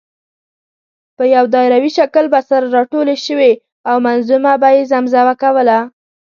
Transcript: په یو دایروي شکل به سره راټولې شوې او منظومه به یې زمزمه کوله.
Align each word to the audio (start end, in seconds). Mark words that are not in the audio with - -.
په 1.17 1.23
یو 1.35 1.45
دایروي 1.53 1.91
شکل 1.97 2.25
به 2.33 2.39
سره 2.49 2.67
راټولې 2.77 3.15
شوې 3.25 3.53
او 3.89 3.95
منظومه 4.05 4.53
به 4.61 4.69
یې 4.75 4.81
زمزمه 4.91 5.33
کوله. 5.41 5.79